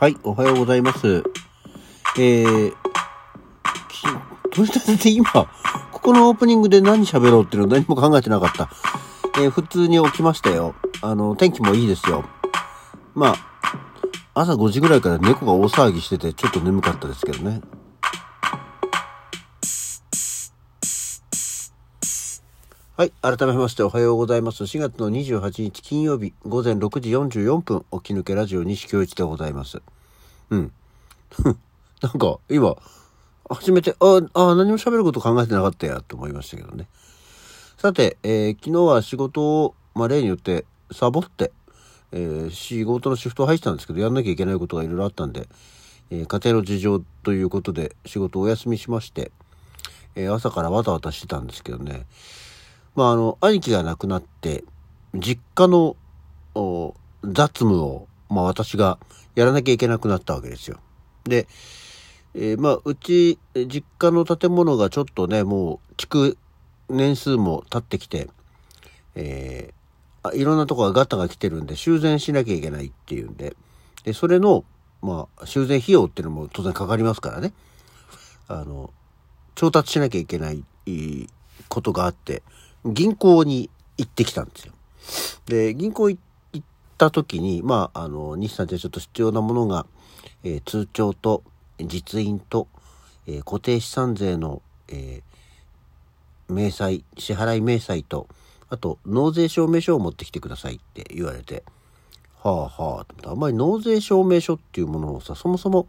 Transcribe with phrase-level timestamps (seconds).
[0.00, 1.24] はい、おはようございます。
[2.20, 2.72] えー、
[4.52, 5.28] 取り立てて今、
[5.90, 8.70] ここのオープニングで何喋ろうっていうの何も考えてなかった。
[9.42, 10.76] えー普通に起きましたよ。
[11.02, 12.24] あの、天気もいいですよ。
[13.16, 13.34] ま
[14.34, 17.60] あ、朝5時ぐらいから猫が大騒ぎしてて、ちょっと眠かったですけどね。
[22.98, 23.12] はい。
[23.22, 24.64] 改めましておはようございます。
[24.64, 29.80] 4月の28日金曜日午前6時44分、起き抜けラジオ西京一でございます。
[30.50, 30.72] うん。
[32.02, 32.76] なんか、今、
[33.48, 36.88] 初めて、ああ、何も喋ること考えてなかったや、と思いましたけどね。
[37.76, 41.52] さて、えー昨日は仕事を、まあ、例によって、サボって、
[42.10, 45.48] えー仕事のシフトを入ってたんですけど、やんなきゃいけないことがいろいろあったんで、
[46.10, 49.30] えー家庭の事情ということで、仕事をお休みしまして、
[50.16, 52.04] え朝からわたわたしてたんですけどね。
[52.98, 54.64] まあ、あの、兄貴が亡くなって、
[55.14, 55.96] 実家の
[57.22, 58.98] 雑務を、まあ、私が
[59.36, 60.80] やらなきゃいけなくなったわけですよ。
[61.22, 61.46] で、
[62.34, 66.36] えーまあ、うち、実家の建物がちょっとね、もう、築
[66.88, 68.30] 年数も経ってきて、
[69.14, 73.54] えーあいろんなとこがガタが来てるんで、修繕しなきゃいけないっていうんで、
[74.02, 74.64] で、それの、
[75.02, 77.52] まあ、修繕費用っていうのも当然かかりますからね。
[78.48, 78.92] あの、
[79.54, 80.64] 調達しなきゃいけない
[81.68, 82.42] ことがあって、
[82.92, 84.72] 銀行に行ってきたんですよ。
[85.46, 86.18] で、銀行行
[86.56, 86.62] っ
[86.96, 89.86] た時に、まあ、あの、西さんじゃちょっと必要なものが、
[90.44, 91.42] えー通帳と
[91.80, 92.68] 実印と、
[93.26, 98.26] えー固定資産税の、えー明細、支払い明細と、
[98.70, 101.62] あと、納税証明書を持ってきてくださいって言われて、
[102.42, 105.86] はあはあ、あんまり納税証明書っていうものをさ、そもそも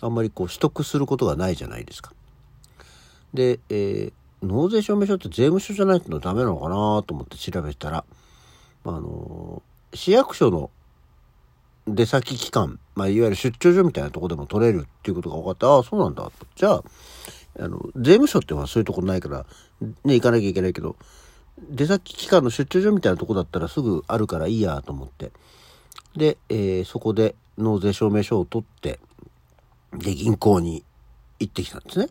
[0.00, 2.12] あんまりこう取得することがないじゃないですか。
[3.32, 4.12] で、えー
[4.44, 8.04] 納税証明書って税務署じゃないとダメなのかなと思って調べたら、
[8.84, 9.62] まああの
[9.94, 10.70] 市役所の
[11.86, 16.30] 出先機関、まあ、いわゆる出張所みたいなとこでも取れるっていうことが分かって、ああ、そうなんだ。
[16.56, 16.84] じゃあ、
[17.60, 19.44] あの、税務署ってのはそういうとこないから、
[20.04, 20.96] ね、行かなきゃいけないけど、
[21.70, 25.30] 出先機関の出張所みたいなとこだったらすぐあるからいいやと思って。
[26.16, 28.98] で、えーそこで納税証明書を取って、
[29.92, 30.84] で、銀行に
[31.38, 32.08] 行ってきたんですね。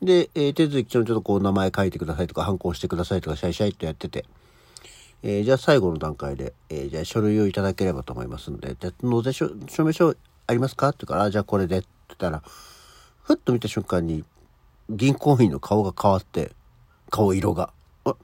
[0.00, 4.24] で、えー手続き書にちょっとこう名前書いてくださいとか、反抗してくださいとか、シャイシャイとやってて、
[5.22, 10.14] えーじゃあ最後の段階で、えーじゃあ書類をいただければと思いますので、じゃ納税証証明書
[10.46, 10.88] ありますか？
[10.88, 12.42] って言うから、あ、じゃあこれでって言ったら、
[13.22, 14.24] ふっと見た瞬間に、
[14.88, 16.52] 銀行員の顔が変わって、
[17.10, 17.70] 顔色が。
[18.04, 18.14] あ、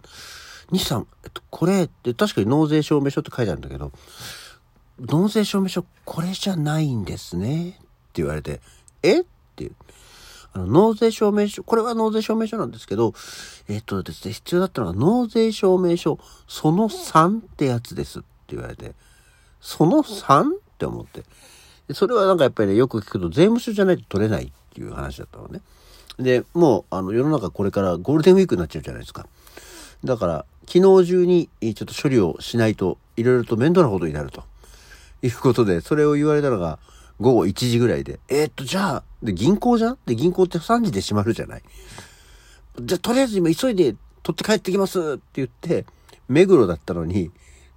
[0.70, 3.92] 西さん、えっと、これって確かに納税証明書って書いてあるんだけど、
[5.00, 7.78] 納税証明書これじゃないんですねって
[8.22, 8.60] 言われて、
[9.02, 9.20] え？
[9.20, 9.24] っ
[9.56, 9.72] ていう。
[10.54, 13.12] あの、納税証明書、これは納税証明書なんですけど、
[13.68, 18.92] えっとですね、必要だったのが納税証明書、その3ってやつですって言われて、
[19.60, 20.56] その 3?
[20.56, 21.24] って思って。
[21.92, 25.60] それはなんかやっぱりね、よく聞くと税務署じゃないと取れないっていう話だったのね。
[26.18, 29.26] で、もう、あの、世の中これからゴールデンウィークになっちゃうじゃないですか。
[30.04, 34.44] だから、昨日中にちょっと処理をしないと、いろいろと面倒なことになると。
[35.22, 36.78] いうことで、それを言われたのが
[37.20, 39.98] 午後1時ぐらいで、えーっと、じゃあ、で、銀行じゃん？
[40.06, 41.62] で、銀行って3時で閉まるじゃない？
[42.80, 45.86] じゃあ、とりあえず今急いで取って帰ってきますって言って、
[46.28, 47.30] 目黒だったのに、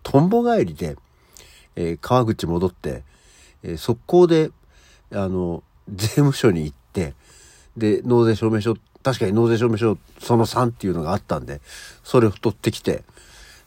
[0.03, 0.97] とんぼ帰りで、
[1.75, 3.03] えー川口戻って、
[3.63, 4.51] えー速攻で、
[5.11, 7.13] あの、税務署に行って、
[7.77, 11.61] で、納税証明書、確かに納税証明書その3っていうのがあったんで、
[12.03, 13.03] それを取ってきて、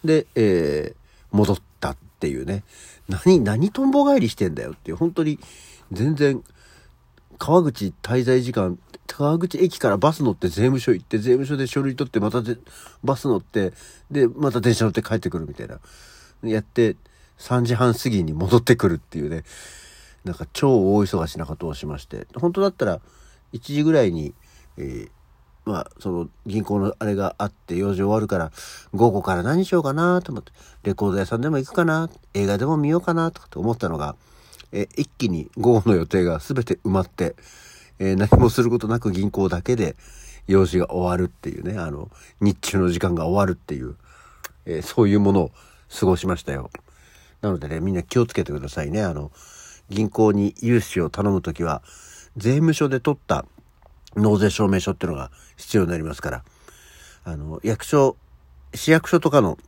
[0.04, 1.62] で、えー戻った
[2.20, 2.64] っていうね。
[3.08, 5.38] 何、何とんぼ帰りしてんだよっていう、本当に
[5.91, 6.44] 全然、
[7.38, 12.42] 川口滞在時間、川口駅からバス乗って税務署行って、税務署で書類取って、また
[13.03, 13.72] バス乗って、
[14.10, 15.80] で、また電車乗って帰ってくるみたいな。
[16.44, 16.97] やって、
[17.38, 19.44] 3時半過ぎに戻ってくるっていうね。
[20.25, 22.26] なんか超大忙しなことをしまして。
[22.34, 23.00] 本当だったら、
[23.54, 24.34] 1時ぐらいに、
[24.76, 25.10] えー
[25.65, 28.50] まあ、その銀行のあれがあって用事終わるから、
[28.94, 30.53] 午後から何しようかなと思って、
[30.84, 34.16] レコード屋さんでも行くかな、映画でも見ようかなとかって思ったのが、
[34.72, 37.36] え一気に午後の予定が全て埋まって、
[37.98, 39.97] えー何もすることなく銀行だけで
[40.47, 42.10] 用事が終わるっていうね、あの、
[42.41, 43.97] 日中の時間が終わるっていう、
[44.65, 45.51] えーそういうものを
[45.98, 46.71] 過ごしましたよ。
[47.42, 49.03] なのでね、みんな気をつけてくださいね。
[49.03, 49.30] あの、
[49.89, 51.83] 銀行に融資を頼むときは、
[52.36, 53.45] 税務署で取った
[54.16, 56.45] 納税証明書っていうのが必要になりますから、
[57.24, 58.16] あの、役所、
[58.74, 59.59] 市役所とかの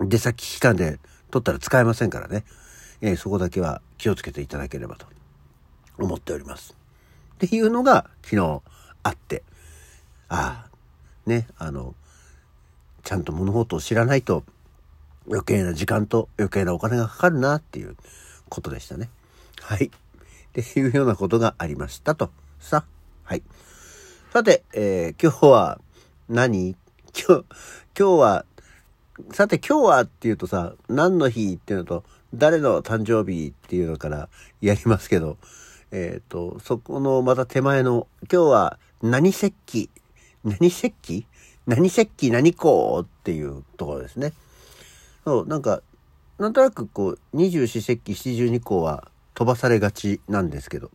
[0.00, 0.98] 出先機関で
[1.30, 2.44] 取ったら使えませんからね。
[3.00, 5.06] えーそこだけは気をつけていただければと
[5.98, 6.76] 思っております。
[7.34, 8.62] っていうのが昨日
[9.04, 9.44] あって、
[10.28, 11.94] ああ、ね、あの、
[13.04, 14.44] ちゃんと物事を知らないと
[15.28, 17.96] 余計な時間と余計なお金がかかるなっていう
[18.48, 19.08] ことでしたね。
[19.60, 19.86] はい。
[19.86, 19.90] っ
[20.52, 22.30] ていうようなことがありましたと。
[22.58, 22.84] さ、
[23.28, 23.42] はい。
[24.32, 25.78] さて、えー、今日は
[26.30, 26.70] 何、
[27.12, 27.44] 今日、
[27.94, 28.46] 今日は、
[29.34, 34.30] さて今日はっていうとさ、何の日っていうのと、誰の誕生日っていうのから
[34.62, 35.36] やりますけど、
[35.90, 39.90] えっ、ー、と、そこのまた手前の、今日は何節気？
[40.42, 41.26] 何節気？
[41.66, 42.30] 何節気？
[42.30, 44.32] 何校っていうところですね。
[45.26, 45.82] そう、なんか、
[46.38, 50.90] なんとなくこう、二十四節気七十二項は飛ばされがちなんですけど。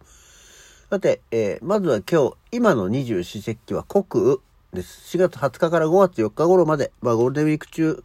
[0.94, 4.38] さて、えー、まずは今日、今の二十四節気は国雨
[4.74, 5.18] です。
[5.18, 8.04] 4月20日から5月4日頃まで、まあゴールデンウィーク中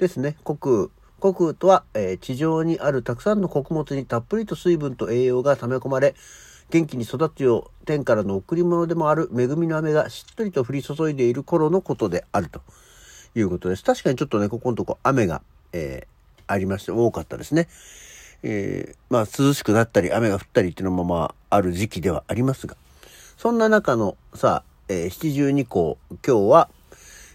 [0.00, 0.88] ですね、国雨。
[1.20, 6.16] 国雨とは、えー、地上にあるたくさんの穀物にたっぷりと水分と栄養が溜め込まれ、
[6.70, 12.60] 元気に育つよう天からの贈り物でもある恵みの雨がしっとりと降り注いでいる頃のことであると
[13.36, 13.84] いうことです。
[13.84, 15.42] 確かにちょっとね、ここのとこ雨が、
[15.72, 17.68] えー、ありまして、多かったですね。
[18.42, 22.76] えー、まあ涼しくなったり雨が降ったりっていうのもまあある時期ではありますが、
[23.36, 26.68] そんな中のさ、えー、七十二項、今日は、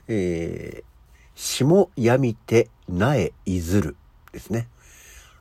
[0.07, 0.83] えー、
[1.36, 3.95] 霜やみて苗いずる
[4.31, 4.68] ですね。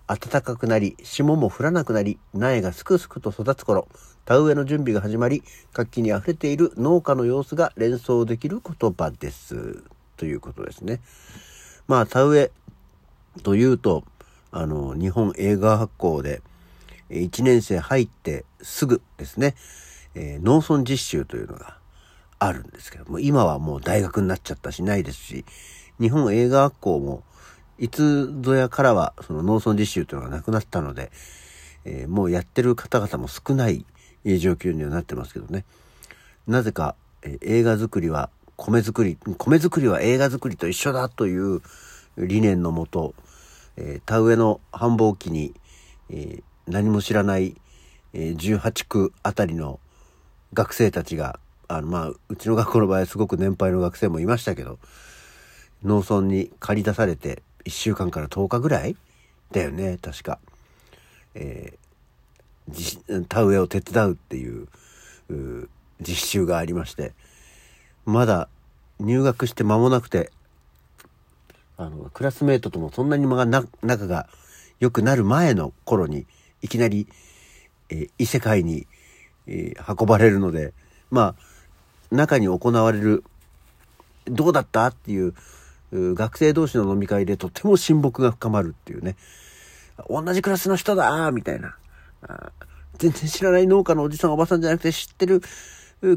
[0.07, 3.87] 暖かくなり、霜も降らなくなり、苗がすくすくと育つ頃、
[4.25, 9.85] 田植えの準備が始まり、活気に溢れている農家の様子が連想できる言葉です。
[10.17, 11.01] ということですね。
[11.87, 12.51] まあ、田植え
[13.45, 14.03] というと、
[14.53, 16.43] あの、日本映画学校で、
[17.11, 19.57] 1年生入ってすぐですね、
[20.15, 21.77] えー、農村実習というのが
[22.39, 25.45] あるんですけども、今はもう大学になっちゃったしないですし、
[26.01, 27.23] 日本映画学校も
[27.79, 31.11] いつぞやからはその農村実習というのがなくなったので、
[31.85, 33.85] えー、もうやってる方々も少ない
[34.25, 35.65] 状況にはなってますけどね。
[36.47, 41.63] なぜか、えー、映画作りは米作り、米作りは映画作りと一緒だという
[42.19, 43.15] 理念のもと、
[43.81, 45.55] えー、田植えの繁忙期に、
[46.11, 47.57] え何も知らない、
[48.13, 49.81] え18区あたりの
[50.53, 54.79] 学生たちが、あの、まあ、うちの学校の場合はすごく年配の学生もいましたけど、
[55.83, 58.97] 農村に借り出されて、1週間から10日ぐらい
[59.53, 60.39] だよね確か、
[61.35, 64.69] えー、田植えを手伝うっていう
[66.01, 67.13] 実習がありまして
[68.05, 68.49] まだ
[68.99, 70.31] 入学して間もなくて
[71.81, 74.29] あのクラスメートともそんなに仲が
[74.81, 76.27] 良くなる前の頃に
[76.61, 77.09] いきなり、
[77.89, 78.87] えー、異世界に、
[79.47, 80.75] えー、運ばれるので
[81.11, 83.25] まあ中に行われる
[84.27, 85.33] どうだったっていう
[85.93, 89.17] 学生同士の飲み会でとても親睦が深まるっていうね。
[90.09, 91.77] 同じクラスの人だみたいな。
[92.99, 95.41] 全然知らない農家のおじさんおばさんじゃなくて知ってる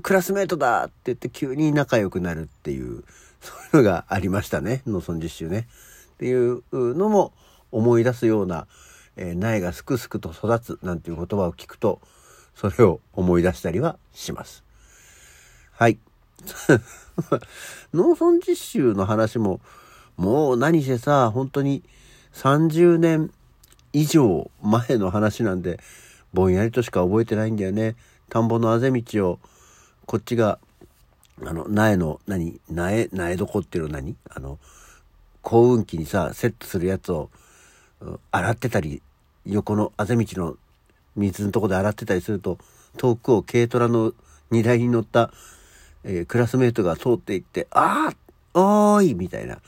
[0.02, 3.04] クラスメートだって言って急に仲良くなるっていう、
[3.42, 4.82] そういうのがありましたね。
[4.88, 5.68] 農村実習ね。
[6.14, 7.34] っていうのも
[7.72, 8.68] 思い出すような、
[9.18, 12.00] えー、苗がすくすくと育つなんていう言葉を聞くと、
[12.56, 14.64] それを思い出したりはします。
[15.72, 15.98] はい。
[17.94, 19.60] 農村実習の話も、
[20.18, 21.84] もう何せさ、本当に
[22.34, 23.32] 30年
[23.92, 25.80] 以上前の話なんで、
[26.34, 27.96] ぼんやりとしか覚えてないんだよね。
[28.30, 29.40] 田んぼのあぜ道を、
[30.06, 30.60] こっちが、
[31.46, 32.60] あの、苗の、何？
[32.70, 34.16] 苗、苗床っていうの何？
[34.30, 34.60] あの、
[35.42, 37.30] 幸運期にさ、セットするやつを、
[38.32, 39.02] 洗ってたり、
[39.46, 40.58] 横のあぜ道の
[41.16, 42.58] 水のとこで洗ってたりすると、
[42.98, 44.14] 遠くを軽トラの
[44.52, 45.32] 荷台に乗った
[46.04, 48.12] えー、クラスメートが通っていって、あ
[48.54, 49.14] あおーい！
[49.16, 49.60] みたいな。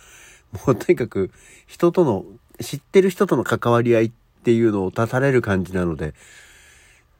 [0.65, 1.32] もうとにかく
[1.65, 2.25] 人との、
[2.62, 4.12] 知ってる人との関わり合いっ
[4.44, 6.13] ていうのを立たれる感じなので、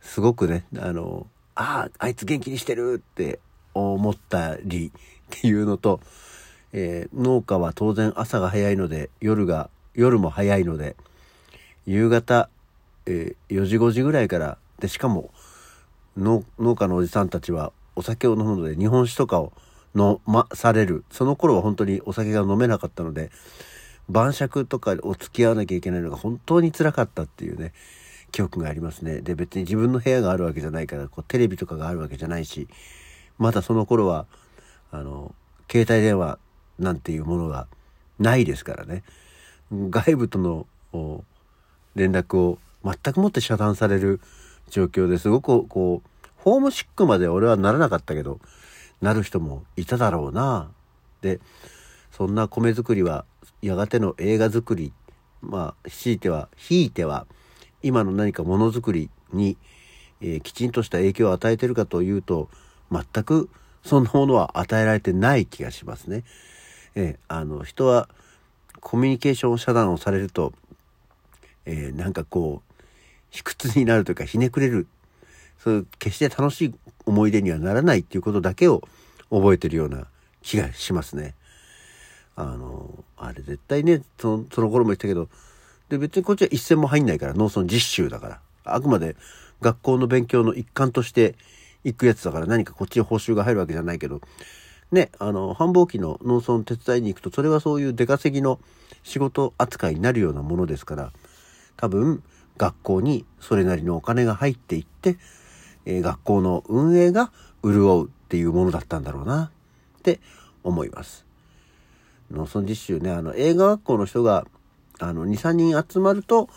[0.01, 3.39] すごくね、あの、ああ、あいつ元気にしてるって
[3.74, 4.91] 思ったりっ
[5.29, 6.00] ていうのと、
[6.74, 10.95] えー、農家は当然朝が早いので、夜が、夜も早いので、
[11.85, 12.50] 夕方、
[13.05, 15.31] えー、4時5時ぐらいから、で、しかも
[16.17, 16.43] 農
[16.75, 19.51] 家のおじさんたちはお酒を飲むので日本酒とかを
[19.95, 21.03] 飲まされる。
[21.12, 23.31] その頃は本当にお酒が飲めなかったので
[24.09, 27.74] 晩酌とかを付き合わなきゃいけないのが本当につらかったっていうね。
[28.35, 32.67] 記憶がありますねで別に自分の部屋があるわけじゃないからこうテレビとかがあるわけじゃないし
[33.37, 34.25] まだその頃は
[34.91, 35.33] あの
[35.71, 36.37] 携帯電話
[36.77, 37.67] なんていうものが
[38.19, 39.03] ないですからね
[39.71, 40.67] 外部との
[41.95, 44.19] 連絡を全くもって遮断される
[44.69, 46.09] 状況ですごくこう
[46.45, 48.39] ホームシックまで俺はならなかったけど、
[49.01, 50.69] なる人もいただろうな。
[51.21, 51.39] で、
[52.11, 53.25] そんな米作りは、
[53.63, 54.93] やがての映画作り、
[55.41, 57.25] まあ、強いては、ひいては、
[57.85, 59.57] 今の何かものづくりに、
[60.19, 62.49] えー、きちんとした影響を与えてるかというと、
[62.91, 63.47] 全く
[63.83, 66.23] そんなものは与えられてない気がしますね。
[66.95, 68.09] えー、あの、人は
[68.79, 70.53] コミュニケーション遮断をされると、
[71.65, 72.73] えー、なんかこう、
[73.29, 74.87] 卑屈になるというかひねくれる
[75.59, 76.73] そういう決して楽しい
[77.05, 78.81] 思い出にはならないっていうことだけを
[79.29, 80.07] 覚えてるような
[80.41, 81.35] 気がしますね。
[82.35, 85.29] あの、あれ絶対ね、そのその頃も言ったけど、
[85.89, 88.39] で別にこっちは一銭も入んないから、農村実習だから。
[88.63, 89.15] あくまで
[89.61, 91.35] 学校の勉強の一環として
[91.83, 94.21] 行くやつだから何かこっちに報酬が入るわけじゃないけど、
[94.91, 98.59] ね、あの、繁忙期の農村手伝いに行くと、それはそういう出稼ぎの
[99.03, 101.11] 仕事扱いになるようなものですから、
[101.77, 102.23] 多分、
[102.57, 105.17] 学校にそれなりのお金が入っていって、
[105.85, 107.31] えー、学校の運営が
[107.63, 109.51] 潤うっていうものだったんだろうな
[109.99, 110.19] って
[110.63, 111.25] 思います。
[112.31, 114.47] 農村実習ね、あの、映画学校の人が、
[114.99, 116.49] あの、2、3人集まると、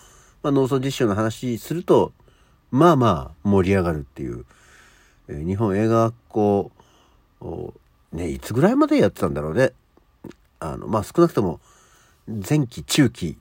[0.42, 2.12] まあ、農村実習の話すると、
[2.70, 4.44] まあまあ盛り上がるっていう、
[5.28, 6.72] えー、日本映画学校
[7.40, 7.74] を、
[8.12, 9.72] ね、いつぐらいまでやってたんだろうね。
[10.60, 11.60] あの、まあ、少なくとも、
[12.26, 13.38] 前期、中期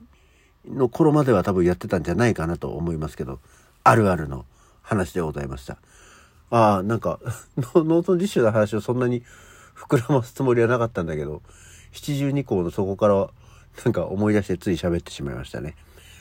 [0.66, 3.38] の頃までは多分やってたんじゃないかなと思いますけど、
[3.84, 4.44] あるあるの
[4.82, 5.78] 話でございました。
[6.50, 7.20] ああ、なんか、
[7.56, 9.22] ノート実習の話をそんなに
[9.76, 11.42] 膨らますつもりはなかったんだけど、
[11.92, 13.28] 七十二項のそこから
[13.84, 15.76] なんか思い出してつい喋ってしまいましたね。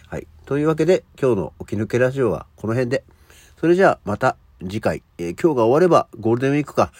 [0.08, 0.28] はい。
[0.46, 3.04] というわけで、今日の起き抜けラジオはこの辺で。
[3.60, 6.92] それじゃあ、また次回、えー、今日が終わればゴールデンウィークか、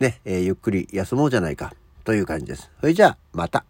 [0.00, 2.70] ね、えー、ゆっくり休もうじゃないか、という感じです。
[2.80, 3.64] それじゃあ、また。